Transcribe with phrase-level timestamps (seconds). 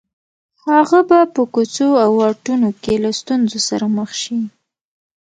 [0.65, 4.39] هغه به په کوڅو او واټونو کې له ستونزو سره مخ شي